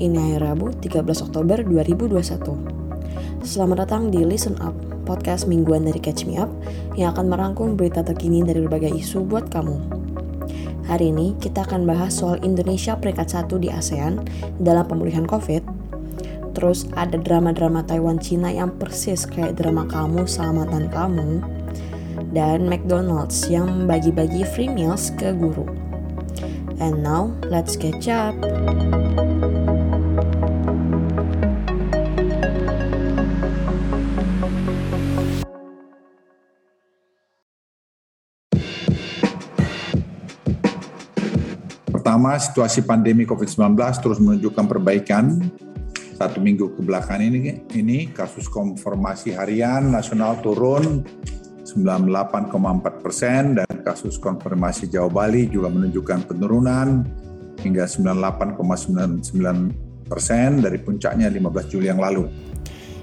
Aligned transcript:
Ini 0.00 0.16
hari 0.16 0.40
Rabu, 0.40 0.72
13 0.80 1.28
Oktober 1.28 1.60
2021. 1.60 3.44
Selamat 3.44 3.84
datang 3.84 4.08
di 4.08 4.24
Listen 4.24 4.56
Up, 4.64 4.72
podcast 5.04 5.44
mingguan 5.44 5.84
dari 5.84 6.00
Catch 6.00 6.24
Me 6.24 6.40
Up 6.40 6.48
yang 6.96 7.12
akan 7.12 7.28
merangkum 7.28 7.76
berita 7.76 8.00
terkini 8.00 8.40
dari 8.40 8.64
berbagai 8.64 8.96
isu 8.96 9.28
buat 9.28 9.52
kamu. 9.52 9.76
Hari 10.88 11.12
ini 11.12 11.36
kita 11.36 11.68
akan 11.68 11.84
bahas 11.84 12.16
soal 12.16 12.40
Indonesia 12.40 12.96
peringkat 12.96 13.28
satu 13.28 13.60
di 13.60 13.68
ASEAN 13.68 14.24
dalam 14.56 14.88
pemulihan 14.88 15.28
COVID. 15.28 15.68
Terus 16.56 16.88
ada 16.96 17.20
drama-drama 17.20 17.84
Taiwan 17.84 18.16
Cina 18.24 18.48
yang 18.48 18.72
persis 18.80 19.28
kayak 19.28 19.60
drama 19.60 19.84
kamu 19.84 20.24
selamatan 20.24 20.88
kamu. 20.88 21.44
Dan 22.32 22.72
McDonald's 22.72 23.52
yang 23.52 23.84
bagi-bagi 23.84 24.48
free 24.48 24.72
meals 24.72 25.12
ke 25.20 25.36
guru. 25.36 25.68
And 26.80 27.04
now, 27.04 27.36
let's 27.52 27.76
catch 27.76 28.08
up. 28.08 28.32
Pertama, 42.30 42.46
situasi 42.46 42.86
pandemi 42.86 43.26
COVID-19 43.26 43.74
terus 44.06 44.22
menunjukkan 44.22 44.70
perbaikan. 44.70 45.50
Satu 46.14 46.38
minggu 46.38 46.78
ke 46.78 46.80
belakang 46.86 47.26
ini, 47.26 47.66
ini 47.74 48.06
kasus 48.06 48.46
konfirmasi 48.46 49.34
harian 49.34 49.90
nasional 49.90 50.38
turun 50.38 51.02
98,4 51.66 53.02
persen 53.02 53.58
dan 53.58 53.66
kasus 53.82 54.14
konfirmasi 54.22 54.86
Jawa 54.86 55.10
Bali 55.10 55.50
juga 55.50 55.74
menunjukkan 55.74 56.30
penurunan 56.30 57.02
hingga 57.66 57.90
98,99 57.90 60.06
persen 60.06 60.62
dari 60.62 60.78
puncaknya 60.78 61.26
15 61.26 61.66
Juli 61.66 61.90
yang 61.90 61.98
lalu. 61.98 62.30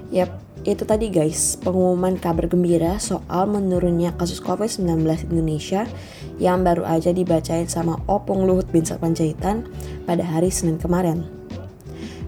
Yap, 0.08 0.47
itu 0.68 0.84
tadi 0.84 1.08
guys, 1.08 1.56
pengumuman 1.64 2.20
kabar 2.20 2.44
gembira 2.44 3.00
soal 3.00 3.48
menurunnya 3.48 4.12
kasus 4.20 4.36
COVID-19 4.44 5.00
di 5.00 5.26
Indonesia 5.32 5.88
yang 6.36 6.60
baru 6.60 6.84
aja 6.84 7.08
dibacain 7.08 7.64
sama 7.64 7.96
Opung 8.04 8.44
Luhut 8.44 8.68
bin 8.68 8.84
Sarpanjaitan 8.84 9.64
pada 10.04 10.20
hari 10.20 10.52
Senin 10.52 10.76
kemarin. 10.76 11.24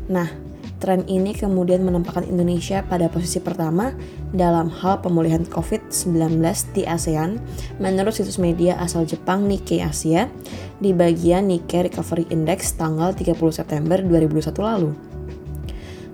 Nah, 0.09 0.33
tren 0.81 1.05
ini 1.05 1.37
kemudian 1.37 1.85
menempatkan 1.85 2.25
Indonesia 2.25 2.81
pada 2.81 3.13
posisi 3.13 3.45
pertama 3.45 3.93
dalam 4.33 4.73
hal 4.73 5.05
pemulihan 5.05 5.45
COVID-19 5.45 6.41
di 6.73 6.89
ASEAN 6.89 7.37
menurut 7.77 8.17
situs 8.17 8.41
media 8.41 8.81
asal 8.81 9.05
Jepang 9.05 9.45
Nikkei 9.45 9.85
Asia 9.85 10.33
di 10.81 10.97
bagian 10.97 11.53
Nikkei 11.53 11.93
Recovery 11.93 12.25
Index 12.33 12.73
tanggal 12.73 13.13
30 13.13 13.37
September 13.53 14.01
2021 14.01 14.57
lalu. 14.65 15.11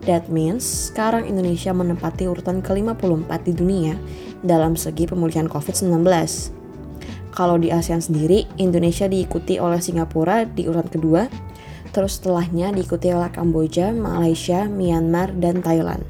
That 0.07 0.31
means 0.31 0.63
sekarang 0.63 1.27
Indonesia 1.27 1.75
menempati 1.75 2.31
urutan 2.31 2.63
ke-54 2.63 3.31
di 3.43 3.53
dunia 3.53 3.95
dalam 4.47 4.79
segi 4.79 5.11
pemulihan 5.11 5.51
COVID-19. 5.51 6.07
Kalau 7.35 7.59
di 7.59 7.75
ASEAN 7.75 8.01
sendiri, 8.01 8.47
Indonesia 8.57 9.11
diikuti 9.11 9.59
oleh 9.59 9.83
Singapura 9.83 10.47
di 10.47 10.65
urutan 10.71 10.89
kedua, 10.89 11.27
terus 11.91 12.23
setelahnya 12.23 12.71
diikuti 12.71 13.11
oleh 13.11 13.29
Kamboja, 13.35 13.91
Malaysia, 13.91 14.71
Myanmar, 14.71 15.35
dan 15.37 15.59
Thailand. 15.61 16.07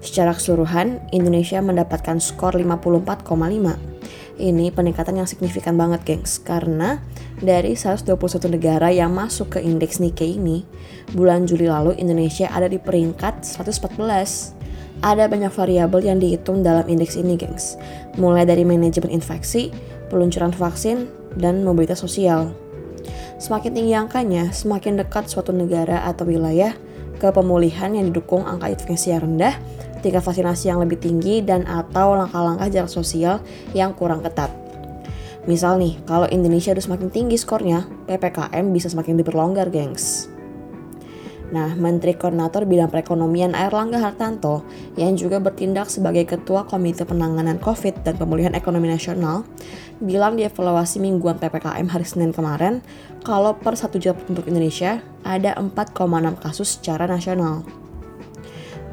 Secara 0.00 0.32
keseluruhan, 0.32 1.04
Indonesia 1.12 1.60
mendapatkan 1.60 2.18
skor 2.18 2.56
54,5 2.56 3.97
ini 4.38 4.70
peningkatan 4.70 5.18
yang 5.18 5.28
signifikan 5.28 5.74
banget, 5.74 6.06
gengs. 6.06 6.38
Karena 6.40 7.02
dari 7.42 7.74
121 7.74 8.14
negara 8.48 8.88
yang 8.88 9.12
masuk 9.12 9.58
ke 9.58 9.62
indeks 9.62 9.98
Nikkei 9.98 10.38
ini, 10.38 10.62
bulan 11.12 11.44
Juli 11.44 11.66
lalu 11.66 11.98
Indonesia 11.98 12.48
ada 12.48 12.70
di 12.70 12.78
peringkat 12.78 13.44
114. 13.44 14.56
Ada 14.98 15.30
banyak 15.30 15.54
variabel 15.54 16.10
yang 16.10 16.18
dihitung 16.18 16.66
dalam 16.66 16.86
indeks 16.90 17.14
ini, 17.14 17.38
gengs. 17.38 17.78
Mulai 18.18 18.46
dari 18.46 18.66
manajemen 18.66 19.10
infeksi, 19.10 19.70
peluncuran 20.10 20.50
vaksin, 20.50 21.06
dan 21.38 21.62
mobilitas 21.62 22.02
sosial. 22.02 22.50
Semakin 23.38 23.70
tinggi 23.70 23.94
angkanya, 23.94 24.50
semakin 24.50 24.98
dekat 24.98 25.30
suatu 25.30 25.54
negara 25.54 26.02
atau 26.02 26.26
wilayah 26.26 26.74
ke 27.18 27.30
pemulihan 27.30 27.94
yang 27.94 28.10
didukung 28.10 28.46
angka 28.46 28.70
infeksi 28.70 29.10
yang 29.10 29.26
rendah 29.26 29.54
tingkat 30.00 30.22
vaksinasi 30.24 30.70
yang 30.70 30.80
lebih 30.80 30.98
tinggi 30.98 31.42
dan 31.44 31.66
atau 31.66 32.14
langkah-langkah 32.14 32.68
jarak 32.70 32.92
sosial 32.92 33.42
yang 33.76 33.92
kurang 33.94 34.24
ketat. 34.24 34.50
Misal 35.48 35.80
nih, 35.80 35.96
kalau 36.04 36.28
Indonesia 36.28 36.76
udah 36.76 36.84
semakin 36.84 37.08
tinggi 37.08 37.40
skornya, 37.40 37.88
PPKM 38.04 38.68
bisa 38.68 38.92
semakin 38.92 39.16
diperlonggar, 39.16 39.72
gengs. 39.72 40.28
Nah, 41.48 41.72
Menteri 41.72 42.12
Koordinator 42.12 42.68
Bidang 42.68 42.92
Perekonomian 42.92 43.56
Airlangga 43.56 43.96
Hartanto 44.04 44.68
yang 45.00 45.16
juga 45.16 45.40
bertindak 45.40 45.88
sebagai 45.88 46.28
Ketua 46.28 46.68
Komite 46.68 47.08
Penanganan 47.08 47.56
COVID 47.56 48.04
dan 48.04 48.20
Pemulihan 48.20 48.52
Ekonomi 48.52 48.92
Nasional 48.92 49.48
bilang 50.04 50.36
di 50.36 50.44
evaluasi 50.44 51.00
mingguan 51.00 51.40
PPKM 51.40 51.88
hari 51.88 52.04
Senin 52.04 52.36
kemarin 52.36 52.84
kalau 53.24 53.56
per 53.56 53.80
1 53.80 53.96
juta 53.96 54.12
penduduk 54.12 54.44
Indonesia 54.52 55.00
ada 55.24 55.56
4,6 55.56 55.96
kasus 56.44 56.76
secara 56.76 57.08
nasional. 57.08 57.64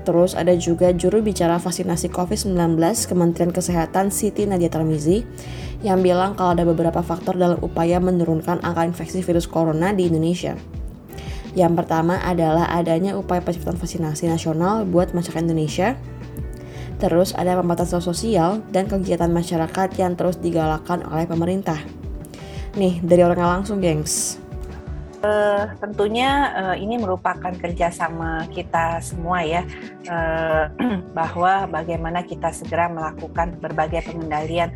Terus 0.05 0.37
ada 0.37 0.53
juga 0.53 0.93
juru 0.93 1.25
bicara 1.25 1.57
vaksinasi 1.57 2.13
COVID-19 2.13 2.77
Kementerian 3.09 3.49
Kesehatan 3.49 4.13
Siti 4.13 4.45
Nadia 4.45 4.69
Tarmizi 4.69 5.25
yang 5.81 6.05
bilang 6.05 6.37
kalau 6.37 6.53
ada 6.53 6.61
beberapa 6.61 7.01
faktor 7.01 7.33
dalam 7.41 7.57
upaya 7.65 7.97
menurunkan 7.97 8.61
angka 8.61 8.85
infeksi 8.85 9.25
virus 9.25 9.49
corona 9.49 9.91
di 9.97 10.05
Indonesia. 10.05 10.53
Yang 11.57 11.73
pertama 11.81 12.21
adalah 12.21 12.69
adanya 12.69 13.17
upaya 13.17 13.41
percepatan 13.41 13.81
vaksinasi 13.81 14.29
nasional 14.29 14.85
buat 14.85 15.17
masyarakat 15.17 15.41
Indonesia. 15.41 15.97
Terus 17.01 17.33
ada 17.33 17.57
pembatasan 17.57 17.99
sosial 17.99 18.61
dan 18.69 18.85
kegiatan 18.85 19.27
masyarakat 19.27 19.89
yang 19.97 20.13
terus 20.13 20.37
digalakkan 20.37 21.01
oleh 21.09 21.25
pemerintah. 21.25 21.81
Nih, 22.77 22.99
dari 22.99 23.23
orangnya 23.23 23.59
langsung, 23.59 23.79
gengs. 23.79 24.44
Uh, 25.25 25.73
tentunya 25.81 26.53
uh, 26.53 26.75
ini 26.77 27.01
merupakan 27.01 27.49
kerjasama 27.49 28.45
kita 28.53 29.01
semua 29.01 29.41
ya 29.41 29.65
uh, 30.05 30.69
bahwa 31.17 31.65
bagaimana 31.65 32.21
kita 32.21 32.53
segera 32.53 32.93
melakukan 32.93 33.57
berbagai 33.57 34.05
pengendalian 34.05 34.69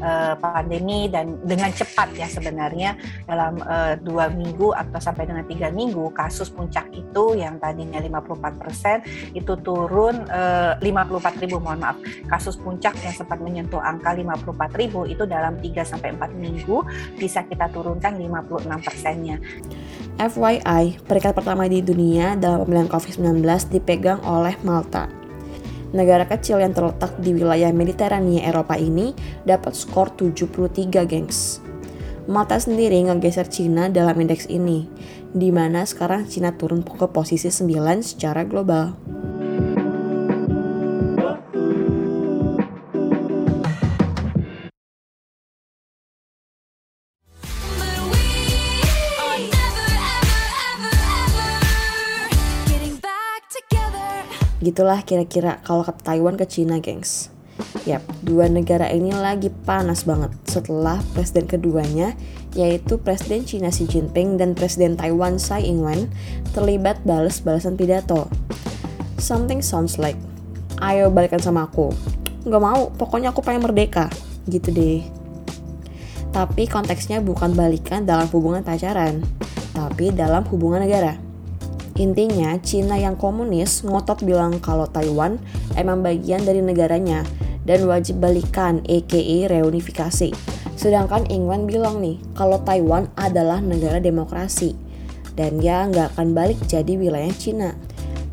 uh, 0.00 0.34
pandemi 0.38 1.06
dan 1.10 1.38
dengan 1.44 1.70
cepat 1.72 2.14
ya 2.14 2.28
sebenarnya 2.30 2.98
dalam 3.26 3.58
uh, 3.62 3.94
dua 4.00 4.30
minggu 4.32 4.72
atau 4.74 4.98
sampai 4.98 5.28
dengan 5.28 5.44
tiga 5.46 5.68
minggu 5.68 6.10
kasus 6.14 6.50
puncak 6.50 6.88
itu 6.94 7.38
yang 7.38 7.58
tadinya 7.58 8.00
54 8.00 8.60
persen 8.62 8.96
itu 9.34 9.52
turun 9.60 10.26
uh, 10.30 10.78
54 10.80 11.42
ribu 11.44 11.58
mohon 11.62 11.82
maaf 11.82 11.96
kasus 12.30 12.58
puncak 12.58 12.94
yang 13.02 13.14
sempat 13.14 13.38
menyentuh 13.42 13.80
angka 13.82 14.14
54 14.14 14.80
ribu 14.80 15.04
itu 15.06 15.26
dalam 15.26 15.58
3 15.58 15.84
sampai 15.84 16.14
4 16.14 16.34
minggu 16.34 16.82
bisa 17.18 17.44
kita 17.46 17.70
turunkan 17.70 18.16
56 18.16 18.86
persennya. 18.86 19.36
FYI, 20.18 20.98
peringkat 21.06 21.30
pertama 21.30 21.70
di 21.70 21.78
dunia 21.78 22.34
dalam 22.34 22.66
pemilihan 22.66 22.90
COVID-19 22.90 23.38
dipegang 23.70 24.18
oleh 24.26 24.58
Malta 24.66 25.17
Negara 25.88 26.28
kecil 26.28 26.60
yang 26.60 26.76
terletak 26.76 27.16
di 27.16 27.32
wilayah 27.32 27.72
Mediterania 27.72 28.44
Eropa 28.44 28.76
ini 28.76 29.16
dapat 29.48 29.72
skor 29.72 30.12
73 30.12 31.08
gengs. 31.08 31.64
Malta 32.28 32.60
sendiri 32.60 33.08
ngegeser 33.08 33.48
Cina 33.48 33.88
dalam 33.88 34.20
indeks 34.20 34.52
ini, 34.52 34.84
di 35.32 35.48
mana 35.48 35.88
sekarang 35.88 36.28
Cina 36.28 36.52
turun 36.52 36.84
ke 36.84 37.08
posisi 37.08 37.48
9 37.48 38.04
secara 38.04 38.44
global. 38.44 39.17
Gitulah 54.58 55.06
kira-kira 55.06 55.62
kalau 55.62 55.86
ke 55.86 55.94
Taiwan 56.02 56.34
ke 56.34 56.42
Cina, 56.50 56.82
gengs. 56.82 57.30
Yap, 57.86 58.02
dua 58.22 58.46
negara 58.46 58.86
ini 58.90 59.10
lagi 59.10 59.50
panas 59.50 60.06
banget 60.06 60.30
setelah 60.46 61.02
presiden 61.14 61.46
keduanya, 61.50 62.14
yaitu 62.54 62.98
Presiden 63.02 63.46
Cina 63.46 63.70
Xi 63.70 63.86
Jinping 63.86 64.38
dan 64.38 64.54
Presiden 64.54 64.94
Taiwan 64.94 65.42
Tsai 65.42 65.66
Ing-wen 65.66 66.10
terlibat 66.54 67.02
balas-balasan 67.02 67.74
pidato. 67.74 68.30
Something 69.18 69.62
sounds 69.62 69.98
like, 69.98 70.18
ayo 70.78 71.10
balikan 71.10 71.42
sama 71.42 71.66
aku. 71.66 71.90
Gak 72.46 72.62
mau, 72.62 72.94
pokoknya 72.94 73.34
aku 73.34 73.42
pengen 73.42 73.66
merdeka. 73.66 74.06
Gitu 74.46 74.70
deh. 74.70 75.02
Tapi 76.30 76.70
konteksnya 76.70 77.18
bukan 77.18 77.54
balikan 77.58 78.06
dalam 78.06 78.30
hubungan 78.30 78.62
pacaran, 78.62 79.22
tapi 79.74 80.14
dalam 80.14 80.46
hubungan 80.50 80.82
negara. 80.82 81.27
Intinya, 81.98 82.54
Cina 82.62 82.94
yang 82.94 83.18
komunis 83.18 83.82
ngotot 83.82 84.22
bilang 84.22 84.62
kalau 84.62 84.86
Taiwan 84.86 85.42
emang 85.74 86.06
bagian 86.06 86.46
dari 86.46 86.62
negaranya 86.62 87.26
dan 87.66 87.84
wajib 87.90 88.22
balikan 88.22 88.80
aka 88.86 89.50
reunifikasi. 89.50 90.30
Sedangkan 90.78 91.26
Ingwen 91.26 91.66
bilang 91.66 91.98
nih 91.98 92.22
kalau 92.38 92.62
Taiwan 92.62 93.10
adalah 93.18 93.58
negara 93.58 93.98
demokrasi. 93.98 94.78
dan 95.38 95.62
ya 95.62 95.86
nggak 95.86 96.18
akan 96.18 96.34
balik 96.34 96.58
jadi 96.66 96.98
wilayah 96.98 97.30
Cina. 97.30 97.78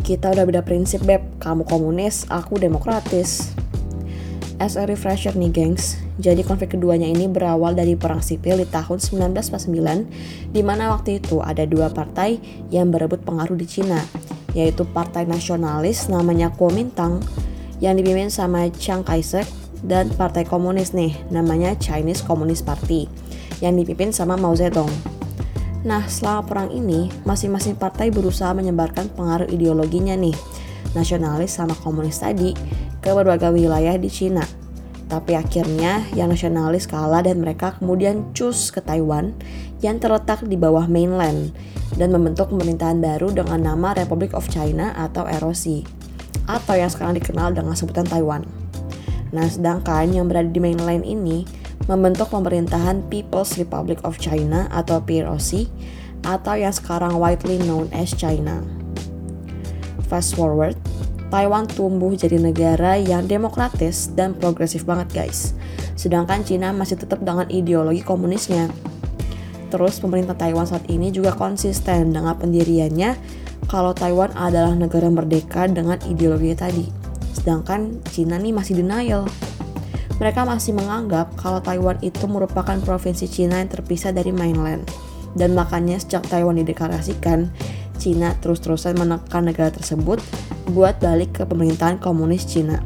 Kita 0.01 0.33
udah 0.33 0.41
beda 0.49 0.65
prinsip 0.65 1.05
beb, 1.05 1.21
kamu 1.37 1.61
komunis, 1.69 2.25
aku 2.33 2.57
demokratis. 2.57 3.53
As 4.55 4.79
a 4.79 4.87
refresher 4.87 5.35
nih 5.35 5.51
gengs, 5.51 5.99
jadi 6.15 6.39
konflik 6.39 6.79
keduanya 6.79 7.11
ini 7.11 7.27
berawal 7.27 7.75
dari 7.75 7.99
perang 7.99 8.23
sipil 8.23 8.55
di 8.55 8.63
tahun 8.63 9.03
1949 9.03 10.55
di 10.55 10.61
mana 10.63 10.95
waktu 10.95 11.19
itu 11.19 11.43
ada 11.43 11.67
dua 11.67 11.91
partai 11.91 12.39
yang 12.71 12.87
berebut 12.87 13.19
pengaruh 13.27 13.59
di 13.59 13.67
Cina, 13.67 13.99
yaitu 14.55 14.87
partai 14.87 15.27
nasionalis 15.27 16.07
namanya 16.07 16.55
Kuomintang 16.55 17.19
yang 17.83 17.99
dipimpin 17.99 18.31
sama 18.31 18.71
Chiang 18.79 19.03
Kai-shek 19.03 19.43
dan 19.83 20.07
partai 20.15 20.47
komunis 20.47 20.95
nih 20.95 21.11
namanya 21.27 21.75
Chinese 21.75 22.23
Communist 22.23 22.63
Party 22.63 23.11
yang 23.59 23.75
dipimpin 23.75 24.15
sama 24.15 24.39
Mao 24.39 24.55
Zedong. 24.55 24.89
Nah, 25.83 26.07
selama 26.07 26.41
perang 26.47 26.69
ini, 26.73 27.11
masing-masing 27.27 27.77
partai 27.77 28.09
berusaha 28.09 28.55
menyebarkan 28.57 29.11
pengaruh 29.13 29.45
ideologinya 29.51 30.17
nih, 30.17 30.33
nasionalis 30.97 31.53
sama 31.53 31.77
komunis 31.77 32.17
tadi, 32.17 32.57
ke 33.05 33.13
berbagai 33.13 33.53
wilayah 33.53 33.93
di 34.01 34.09
Cina. 34.09 34.41
Tapi 35.05 35.37
akhirnya 35.37 36.01
yang 36.17 36.33
nasionalis 36.33 36.89
kalah 36.89 37.21
dan 37.21 37.37
mereka 37.37 37.77
kemudian 37.77 38.33
cus 38.33 38.73
ke 38.73 38.81
Taiwan 38.81 39.37
yang 39.85 40.01
terletak 40.01 40.41
di 40.41 40.57
bawah 40.57 40.89
mainland 40.89 41.53
dan 42.01 42.09
membentuk 42.09 42.49
pemerintahan 42.49 42.97
baru 42.97 43.29
dengan 43.29 43.61
nama 43.61 43.93
Republic 43.93 44.33
of 44.33 44.49
China 44.49 44.97
atau 44.97 45.29
ROC 45.29 45.85
atau 46.49 46.73
yang 46.73 46.89
sekarang 46.89 47.21
dikenal 47.21 47.53
dengan 47.53 47.77
sebutan 47.77 48.09
Taiwan. 48.09 48.49
Nah, 49.29 49.45
sedangkan 49.45 50.09
yang 50.09 50.25
berada 50.25 50.49
di 50.49 50.57
mainland 50.57 51.05
ini 51.05 51.45
membentuk 51.85 52.33
pemerintahan 52.33 53.05
People's 53.13 53.61
Republic 53.61 54.01
of 54.01 54.17
China 54.17 54.65
atau 54.73 54.97
PROC 54.97 55.69
atau 56.25 56.57
yang 56.57 56.73
sekarang 56.73 57.21
widely 57.21 57.61
known 57.61 57.85
as 57.93 58.09
China. 58.09 58.65
Fast 60.09 60.33
forward, 60.33 60.73
Taiwan 61.33 61.65
tumbuh 61.65 62.13
jadi 62.13 62.37
negara 62.37 62.95
yang 63.01 63.25
demokratis 63.25 64.13
dan 64.13 64.37
progresif 64.37 64.85
banget 64.85 65.09
guys. 65.11 65.57
Sedangkan 65.97 66.45
Cina 66.45 66.69
masih 66.69 67.01
tetap 67.01 67.23
dengan 67.25 67.49
ideologi 67.49 68.05
komunisnya. 68.05 68.69
Terus 69.73 69.97
pemerintah 69.97 70.37
Taiwan 70.37 70.69
saat 70.69 70.85
ini 70.87 71.09
juga 71.09 71.33
konsisten 71.33 72.13
dengan 72.13 72.37
pendiriannya 72.37 73.17
kalau 73.65 73.97
Taiwan 73.97 74.31
adalah 74.37 74.77
negara 74.77 75.09
merdeka 75.09 75.65
dengan 75.65 75.97
ideologi 76.05 76.53
tadi. 76.53 76.85
Sedangkan 77.33 77.99
Cina 78.13 78.37
nih 78.37 78.53
masih 78.53 78.79
denial. 78.79 79.25
Mereka 80.15 80.47
masih 80.47 80.71
menganggap 80.77 81.35
kalau 81.35 81.59
Taiwan 81.59 81.99
itu 81.99 82.23
merupakan 82.29 82.79
provinsi 82.79 83.27
Cina 83.27 83.59
yang 83.59 83.67
terpisah 83.67 84.15
dari 84.15 84.31
mainland. 84.31 84.87
Dan 85.35 85.51
makanya 85.51 85.99
sejak 85.99 86.23
Taiwan 86.31 86.55
dideklarasikan, 86.55 87.51
Cina 87.99 88.31
terus-terusan 88.39 88.95
menekan 88.95 89.51
negara 89.51 89.67
tersebut 89.75 90.23
buat 90.71 90.97
balik 90.97 91.41
ke 91.41 91.43
pemerintahan 91.45 92.01
komunis 92.01 92.45
Cina. 92.49 92.81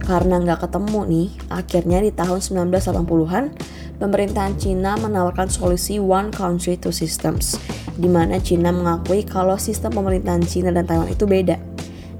Karena 0.00 0.42
nggak 0.42 0.66
ketemu 0.66 1.00
nih, 1.06 1.28
akhirnya 1.50 1.98
di 2.02 2.10
tahun 2.10 2.40
1980-an, 2.42 3.44
pemerintahan 4.00 4.54
Cina 4.56 4.96
menawarkan 4.96 5.52
solusi 5.52 6.00
One 6.00 6.32
Country 6.34 6.80
Two 6.80 6.90
Systems, 6.90 7.60
di 7.94 8.08
mana 8.08 8.40
Cina 8.40 8.72
mengakui 8.72 9.22
kalau 9.22 9.60
sistem 9.60 9.92
pemerintahan 9.92 10.42
Cina 10.42 10.72
dan 10.72 10.88
Taiwan 10.88 11.12
itu 11.12 11.28
beda, 11.28 11.60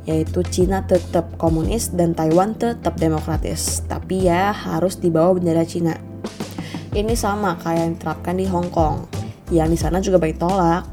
yaitu 0.05 0.45
Cina 0.47 0.85
tetap 0.85 1.35
komunis 1.41 1.91
dan 1.97 2.13
Taiwan 2.13 2.55
tetap 2.55 3.01
demokratis, 3.01 3.83
tapi 3.89 4.29
ya 4.29 4.53
harus 4.53 5.01
di 5.01 5.09
bawah 5.09 5.41
bendera 5.41 5.65
Cina. 5.65 5.97
Ini 6.91 7.15
sama 7.15 7.55
kayak 7.59 7.81
yang 7.81 7.93
diterapkan 7.97 8.35
di 8.37 8.47
Hong 8.51 8.69
Kong, 8.71 9.07
yang 9.55 9.71
di 9.71 9.79
sana 9.79 10.03
juga 10.03 10.19
baik 10.19 10.37
tolak, 10.43 10.87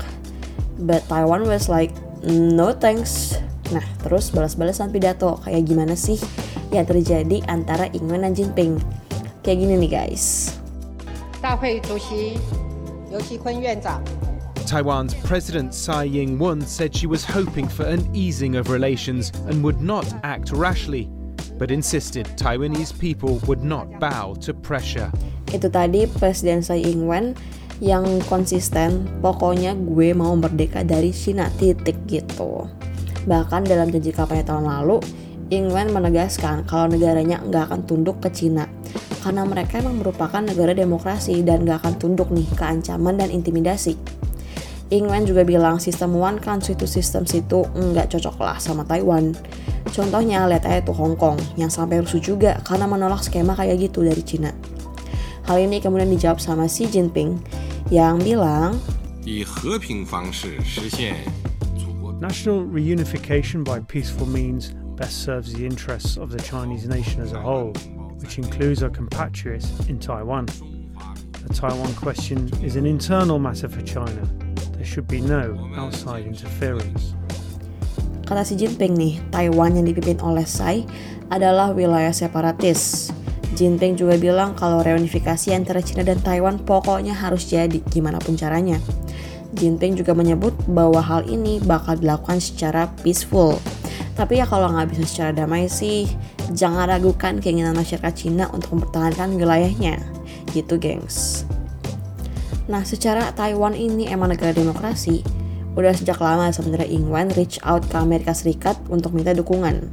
but 0.82 1.04
Taiwan 1.10 1.46
was 1.46 1.68
like 1.68 1.92
no 2.26 2.74
thanks. 2.74 3.38
Nah, 3.72 3.84
terus 4.00 4.32
balas-balasan 4.32 4.96
pidato 4.96 5.44
kayak 5.44 5.68
gimana 5.68 5.96
sih 5.98 6.16
yang 6.72 6.88
terjadi 6.88 7.44
antara 7.52 7.92
Ingwen 7.92 8.24
dan 8.24 8.32
Jinping? 8.32 8.80
Kayak 9.44 9.58
gini 9.64 9.74
nih 9.88 9.92
guys. 9.92 10.56
Taiwan's 14.68 15.16
President 15.24 15.72
Tsai 15.72 16.12
Ing 16.12 16.36
wen 16.36 16.60
said 16.60 16.92
she 16.92 17.08
was 17.08 17.24
hoping 17.24 17.72
for 17.72 17.88
an 17.88 18.04
easing 18.12 18.60
of 18.60 18.68
relations 18.68 19.32
and 19.48 19.64
would 19.64 19.80
not 19.80 20.04
act 20.28 20.52
rashly, 20.52 21.08
but 21.56 21.72
insisted 21.72 22.28
Taiwanese 22.36 22.92
people 22.92 23.40
would 23.48 23.64
not 23.64 23.88
bow 24.04 24.36
to 24.44 24.52
pressure. 24.52 25.08
Itu 25.56 25.72
tadi 25.72 26.04
Presiden 26.20 26.60
Tsai 26.60 26.84
Ing-wen 26.84 27.32
yang 27.80 28.04
konsisten, 28.28 29.08
pokoknya 29.24 29.72
gue 29.78 30.12
mau 30.12 30.36
merdeka 30.36 30.84
dari 30.84 31.16
Cina 31.16 31.48
titik 31.56 31.96
gitu. 32.04 32.68
Bahkan 33.28 33.68
dalam 33.68 33.92
janji 33.92 34.16
kampanye 34.16 34.48
tahun 34.48 34.66
lalu, 34.66 35.04
Ing-wen 35.48 35.96
menegaskan 35.96 36.68
kalau 36.68 36.92
negaranya 36.92 37.40
nggak 37.40 37.72
akan 37.72 37.88
tunduk 37.88 38.20
ke 38.20 38.28
Cina 38.36 38.68
karena 39.24 39.48
mereka 39.48 39.80
memang 39.80 40.04
merupakan 40.04 40.44
negara 40.44 40.76
demokrasi 40.76 41.40
dan 41.40 41.64
nggak 41.64 41.88
akan 41.88 41.94
tunduk 41.96 42.28
nih 42.36 42.44
ke 42.52 42.64
ancaman 42.68 43.16
dan 43.16 43.32
intimidasi. 43.32 43.96
Ingwen 44.92 45.24
juga 45.24 45.48
bilang 45.48 45.80
sistem 45.80 46.20
one 46.20 46.40
country 46.44 46.76
two 46.76 46.88
systems 46.88 47.32
itu 47.32 47.64
nggak 47.64 48.12
cocok 48.12 48.36
lah 48.44 48.60
sama 48.60 48.84
Taiwan. 48.84 49.36
Contohnya 49.92 50.44
lihat 50.52 50.68
aja 50.68 50.84
tuh 50.84 50.96
Hong 51.00 51.16
Kong 51.16 51.40
yang 51.56 51.72
sampai 51.72 52.04
rusuh 52.04 52.20
juga 52.20 52.60
karena 52.68 52.84
menolak 52.84 53.24
skema 53.24 53.56
kayak 53.56 53.88
gitu 53.88 54.04
dari 54.04 54.24
Cina. 54.28 54.52
Hal 55.48 55.64
ini 55.64 55.80
kemudian 55.80 56.12
dijawab 56.12 56.44
sama 56.44 56.68
Xi 56.68 56.92
Jinping 56.92 57.40
yang 57.88 58.20
bilang, 58.20 58.76
National 62.18 62.66
reunification 62.66 63.64
by 63.64 63.80
peaceful 63.80 64.26
means 64.26 64.74
best 64.98 65.22
serves 65.22 65.54
the 65.54 65.64
interests 65.64 66.18
of 66.18 66.32
the 66.32 66.42
Chinese 66.42 66.88
nation 66.88 67.22
as 67.22 67.32
a 67.32 67.40
whole, 67.40 67.74
which 68.18 68.40
includes 68.40 68.82
our 68.82 68.90
compatriots 68.90 69.70
in 69.86 70.00
Taiwan. 70.00 70.48
The 71.46 71.54
Taiwan 71.54 71.94
question 71.94 72.50
is 72.66 72.76
an 72.76 72.88
internal 72.88 73.38
matter 73.38 73.70
for 73.70 73.84
China, 73.84 74.26
There 74.74 74.86
should 74.86 75.06
be 75.06 75.22
no 75.22 75.58
outside 75.78 76.26
interference. 76.26 77.14
Kata 78.26 78.42
Xi 78.42 78.66
Jinping 78.66 78.98
nih, 78.98 79.22
Taiwan 79.30 79.78
yang 79.78 79.86
dipimpin 79.86 80.18
oleh 80.26 80.46
Tsai 80.46 80.90
adalah 81.30 81.70
wilayah 81.70 82.14
separatis. 82.14 83.14
Jinping 83.54 83.94
juga 83.94 84.18
bilang 84.18 84.58
kalau 84.58 84.82
reunifikasi 84.82 85.54
antara 85.54 85.86
China 85.86 86.02
dan 86.02 86.18
Taiwan 86.26 86.62
pokoknya 86.66 87.14
harus 87.14 87.46
jadi 87.46 87.78
gimana 87.94 88.18
pun 88.18 88.34
caranya. 88.34 88.82
Jinping 89.58 89.98
juga 89.98 90.14
menyebut 90.14 90.54
bahwa 90.70 91.02
hal 91.02 91.26
ini 91.26 91.58
bakal 91.60 91.98
dilakukan 91.98 92.38
secara 92.38 92.88
peaceful. 93.02 93.58
Tapi 94.14 94.42
ya 94.42 94.46
kalau 94.46 94.70
nggak 94.74 94.94
bisa 94.94 95.04
secara 95.06 95.32
damai 95.34 95.70
sih, 95.70 96.10
jangan 96.54 96.90
ragukan 96.90 97.38
keinginan 97.42 97.74
masyarakat 97.74 98.14
Cina 98.14 98.50
untuk 98.54 98.78
mempertahankan 98.78 99.34
wilayahnya. 99.38 100.02
Gitu 100.54 100.78
gengs. 100.78 101.46
Nah, 102.68 102.84
secara 102.84 103.32
Taiwan 103.32 103.78
ini 103.78 104.12
emang 104.12 104.34
negara 104.34 104.52
demokrasi, 104.52 105.24
udah 105.80 105.94
sejak 105.96 106.20
lama 106.20 106.52
sebenarnya 106.52 106.90
Ingwen 106.90 107.32
reach 107.38 107.62
out 107.64 107.86
ke 107.88 107.96
Amerika 107.96 108.36
Serikat 108.36 108.76
untuk 108.92 109.16
minta 109.16 109.32
dukungan. 109.32 109.88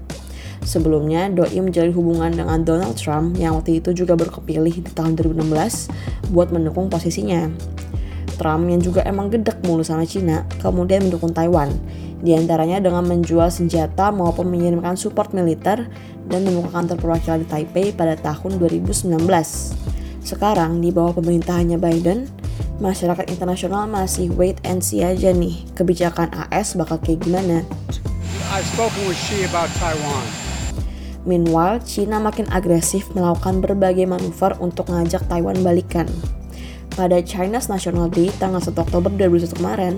Sebelumnya, 0.65 1.29
Doi 1.29 1.61
menjalin 1.61 1.93
hubungan 1.93 2.33
dengan 2.33 2.65
Donald 2.65 2.97
Trump 2.97 3.37
yang 3.37 3.61
waktu 3.61 3.85
itu 3.85 3.93
juga 3.93 4.17
berkepilih 4.17 4.81
di 4.81 4.91
tahun 4.97 5.13
2016 5.15 6.33
buat 6.33 6.49
mendukung 6.49 6.89
posisinya. 6.89 7.53
Trump 8.37 8.67
yang 8.69 8.83
juga 8.83 9.01
emang 9.07 9.31
gedek 9.31 9.63
mulu 9.65 9.87
sama 9.87 10.05
Cina, 10.05 10.45
kemudian 10.59 11.07
mendukung 11.07 11.31
Taiwan, 11.31 11.71
di 12.21 12.35
antaranya 12.35 12.83
dengan 12.83 13.07
menjual 13.07 13.49
senjata 13.49 14.11
maupun 14.11 14.51
mengirimkan 14.51 14.99
support 14.99 15.31
militer 15.33 15.87
dan 16.27 16.41
membuka 16.43 16.81
kantor 16.81 16.99
perwakilan 17.01 17.45
di 17.45 17.49
Taipei 17.49 17.87
pada 17.93 18.17
tahun 18.19 18.59
2019. 18.59 19.17
Sekarang 20.25 20.81
di 20.81 20.89
bawah 20.89 21.21
pemerintahannya 21.21 21.77
Biden, 21.77 22.27
masyarakat 22.81 23.29
internasional 23.29 23.85
masih 23.85 24.33
wait 24.35 24.57
and 24.65 24.81
see 24.81 25.05
aja 25.05 25.31
nih 25.31 25.63
kebijakan 25.77 26.33
AS 26.49 26.75
bakal 26.75 26.97
kayak 26.99 27.23
gimana. 27.23 27.63
I've 28.51 28.65
spoken 28.73 29.05
with 29.05 29.19
Xi 29.19 29.45
about 29.45 29.69
Taiwan. 29.77 30.25
Meanwhile, 31.25 31.81
China 31.89 32.21
makin 32.21 32.45
agresif 32.53 33.09
melakukan 33.17 33.65
berbagai 33.65 34.05
manuver 34.05 34.53
untuk 34.61 34.93
ngajak 34.93 35.25
Taiwan 35.25 35.57
balikan. 35.65 36.05
Pada 36.95 37.19
China's 37.27 37.67
National 37.67 38.07
Day 38.07 38.31
tanggal 38.39 38.63
1 38.63 38.71
Oktober 38.71 39.11
2021 39.11 39.59
kemarin, 39.59 39.95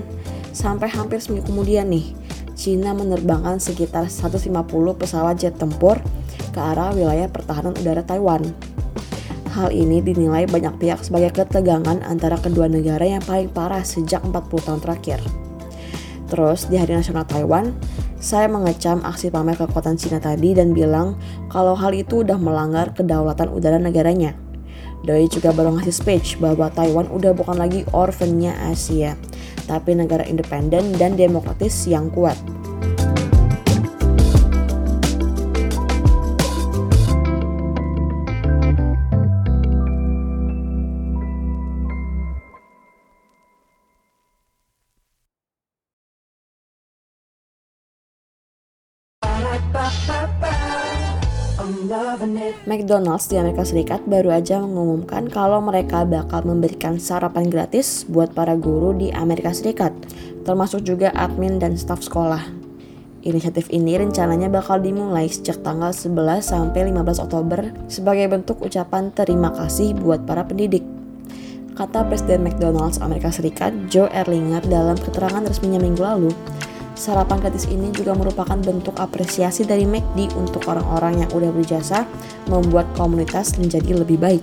sampai 0.56 0.88
hampir 0.88 1.20
seminggu 1.20 1.52
kemudian 1.52 1.92
nih, 1.92 2.16
China 2.56 2.96
menerbangkan 2.96 3.60
sekitar 3.60 4.08
150 4.08 4.48
pesawat 4.96 5.36
jet 5.36 5.60
tempur 5.60 6.00
ke 6.56 6.60
arah 6.60 6.96
wilayah 6.96 7.28
pertahanan 7.28 7.76
udara 7.76 8.00
Taiwan. 8.00 8.48
Hal 9.52 9.76
ini 9.76 10.00
dinilai 10.00 10.48
banyak 10.48 10.80
pihak 10.80 11.04
sebagai 11.04 11.36
ketegangan 11.36 12.00
antara 12.00 12.40
kedua 12.40 12.64
negara 12.64 13.04
yang 13.04 13.20
paling 13.20 13.52
parah 13.52 13.84
sejak 13.84 14.24
40 14.24 14.48
tahun 14.64 14.80
terakhir. 14.80 15.20
Terus 16.32 16.64
di 16.72 16.80
Hari 16.80 16.96
Nasional 16.96 17.28
Taiwan, 17.28 17.76
saya 18.16 18.48
mengecam 18.48 19.04
aksi 19.04 19.28
pamer 19.28 19.60
kekuatan 19.60 20.00
Cina 20.00 20.16
tadi 20.16 20.56
dan 20.56 20.72
bilang 20.72 21.20
kalau 21.52 21.76
hal 21.76 21.92
itu 21.92 22.24
udah 22.24 22.40
melanggar 22.40 22.96
kedaulatan 22.96 23.52
udara 23.52 23.76
negaranya. 23.76 24.45
Doi 25.04 25.28
juga 25.28 25.52
baru 25.52 25.76
ngasih 25.76 25.94
speech 25.94 26.28
bahwa 26.40 26.72
Taiwan 26.72 27.10
udah 27.10 27.34
bukan 27.34 27.58
lagi 27.58 27.84
orphannya 27.92 28.54
Asia, 28.70 29.18
tapi 29.68 29.92
negara 29.98 30.24
independen 30.24 30.94
dan 30.96 31.18
demokratis 31.18 31.84
yang 31.90 32.08
kuat. 32.14 32.38
McDonald's 52.68 53.32
di 53.32 53.40
Amerika 53.40 53.64
Serikat 53.64 54.04
baru 54.04 54.28
aja 54.28 54.60
mengumumkan 54.60 55.24
kalau 55.32 55.64
mereka 55.64 56.04
bakal 56.04 56.44
memberikan 56.44 57.00
sarapan 57.00 57.48
gratis 57.48 58.04
buat 58.04 58.36
para 58.36 58.52
guru 58.60 58.92
di 58.92 59.08
Amerika 59.16 59.56
Serikat, 59.56 59.96
termasuk 60.44 60.84
juga 60.84 61.08
admin 61.16 61.56
dan 61.56 61.80
staf 61.80 62.04
sekolah. 62.04 62.44
Inisiatif 63.24 63.72
ini 63.72 63.96
rencananya 63.96 64.52
bakal 64.52 64.84
dimulai 64.84 65.32
sejak 65.32 65.64
tanggal 65.64 65.96
11 65.96 66.44
sampai 66.44 66.92
15 66.92 67.24
Oktober 67.24 67.72
sebagai 67.88 68.28
bentuk 68.28 68.60
ucapan 68.60 69.08
terima 69.16 69.48
kasih 69.56 69.96
buat 69.96 70.28
para 70.28 70.44
pendidik. 70.44 70.84
Kata 71.72 72.04
Presiden 72.04 72.44
McDonald's 72.44 73.00
Amerika 73.00 73.32
Serikat 73.32 73.72
Joe 73.88 74.12
Erlinger 74.12 74.60
dalam 74.68 75.00
keterangan 75.00 75.40
resminya 75.40 75.80
minggu 75.80 76.04
lalu, 76.04 76.30
Sarapan 76.96 77.44
gratis 77.44 77.68
ini 77.68 77.92
juga 77.92 78.16
merupakan 78.16 78.56
bentuk 78.56 78.96
apresiasi 78.96 79.68
dari 79.68 79.84
McD 79.84 80.32
untuk 80.32 80.64
orang-orang 80.64 81.20
yang 81.20 81.30
udah 81.36 81.52
berjasa 81.52 82.08
membuat 82.48 82.88
komunitas 82.96 83.60
menjadi 83.60 84.00
lebih 84.00 84.16
baik. 84.16 84.40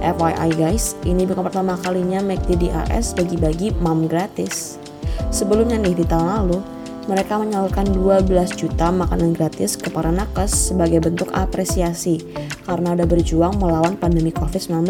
FYI 0.00 0.48
guys, 0.56 0.96
ini 1.04 1.28
bukan 1.28 1.44
pertama 1.44 1.76
kalinya 1.76 2.24
McD 2.24 2.56
di 2.56 2.68
AS 2.72 3.12
bagi-bagi 3.12 3.76
mam 3.84 4.08
gratis. 4.08 4.80
Sebelumnya 5.28 5.76
nih 5.76 5.92
di 5.92 6.08
tahun 6.08 6.26
lalu, 6.40 6.58
mereka 7.04 7.36
menyalurkan 7.36 7.84
12 7.92 8.32
juta 8.56 8.88
makanan 8.88 9.36
gratis 9.36 9.76
ke 9.76 9.92
para 9.92 10.08
nakes 10.08 10.72
sebagai 10.72 11.04
bentuk 11.04 11.28
apresiasi 11.36 12.24
karena 12.64 12.96
udah 12.96 13.04
berjuang 13.04 13.60
melawan 13.60 14.00
pandemi 14.00 14.32
COVID-19. 14.32 14.88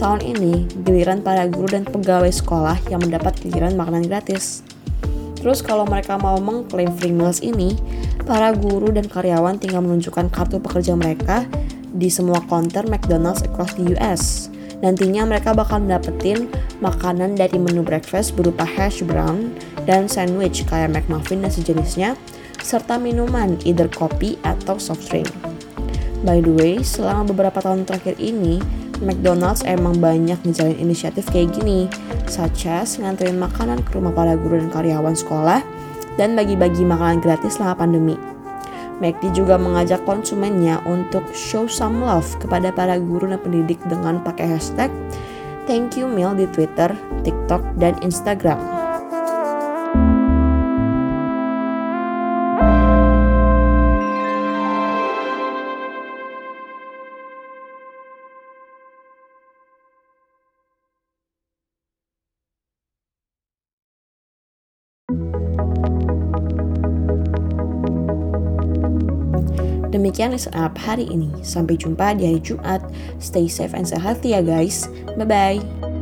Tahun 0.00 0.20
ini, 0.24 0.64
giliran 0.80 1.20
para 1.20 1.44
guru 1.44 1.76
dan 1.76 1.84
pegawai 1.84 2.32
sekolah 2.32 2.80
yang 2.88 3.04
mendapat 3.04 3.36
giliran 3.36 3.76
makanan 3.76 4.08
gratis. 4.08 4.64
Terus 5.46 5.62
kalau 5.62 5.86
mereka 5.86 6.18
mau 6.18 6.42
mengklaim 6.42 6.90
free 6.98 7.14
meals 7.14 7.38
ini, 7.38 7.78
para 8.26 8.50
guru 8.50 8.90
dan 8.90 9.06
karyawan 9.06 9.62
tinggal 9.62 9.78
menunjukkan 9.78 10.26
kartu 10.34 10.58
pekerja 10.58 10.98
mereka 10.98 11.46
di 11.94 12.10
semua 12.10 12.42
counter 12.50 12.82
McDonald's 12.90 13.46
across 13.46 13.70
the 13.78 13.94
US. 13.94 14.50
Nantinya 14.82 15.22
mereka 15.22 15.54
bakal 15.54 15.86
dapetin 15.86 16.50
makanan 16.82 17.38
dari 17.38 17.62
menu 17.62 17.86
breakfast 17.86 18.34
berupa 18.34 18.66
hash 18.66 19.06
brown 19.06 19.54
dan 19.86 20.10
sandwich 20.10 20.66
kayak 20.66 20.90
McMuffin 20.90 21.46
dan 21.46 21.54
sejenisnya, 21.54 22.18
serta 22.58 22.98
minuman 22.98 23.54
either 23.62 23.86
kopi 23.86 24.34
atau 24.42 24.82
soft 24.82 25.06
drink. 25.14 25.30
By 26.26 26.42
the 26.42 26.50
way, 26.50 26.82
selama 26.82 27.30
beberapa 27.30 27.62
tahun 27.62 27.86
terakhir 27.86 28.18
ini, 28.18 28.58
McDonald's 29.04 29.66
emang 29.68 30.00
banyak 30.00 30.40
ngejalin 30.44 30.80
inisiatif 30.80 31.28
kayak 31.28 31.52
gini, 31.52 31.90
such 32.28 32.64
as 32.64 32.96
nganterin 32.96 33.36
makanan 33.36 33.80
ke 33.84 33.96
rumah 33.96 34.12
para 34.12 34.36
guru 34.36 34.56
dan 34.60 34.72
karyawan 34.72 35.12
sekolah, 35.12 35.60
dan 36.16 36.32
bagi-bagi 36.32 36.82
makanan 36.84 37.20
gratis 37.20 37.60
selama 37.60 37.84
pandemi. 37.84 38.16
McD 38.96 39.36
juga 39.36 39.60
mengajak 39.60 40.00
konsumennya 40.08 40.80
untuk 40.88 41.28
show 41.36 41.68
some 41.68 42.00
love 42.00 42.24
kepada 42.40 42.72
para 42.72 42.96
guru 42.96 43.28
dan 43.28 43.40
pendidik 43.44 43.76
dengan 43.84 44.24
pakai 44.24 44.56
hashtag 44.56 44.88
Thank 45.68 46.00
You 46.00 46.08
Meal 46.08 46.32
di 46.32 46.48
Twitter, 46.48 46.96
TikTok, 47.20 47.60
dan 47.76 48.00
Instagram. 48.00 48.75
Demikian 69.96 70.36
up 70.52 70.76
hari 70.76 71.08
ini. 71.08 71.32
Sampai 71.40 71.80
jumpa 71.80 72.12
di 72.20 72.28
hari 72.28 72.40
Jumat. 72.44 72.84
Stay 73.16 73.48
safe 73.48 73.72
and 73.72 73.88
healthy 73.88 74.36
ya 74.36 74.44
guys. 74.44 74.92
Bye-bye. 75.16 75.95